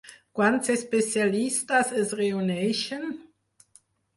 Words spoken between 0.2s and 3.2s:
Quants especialistes es reuneixen?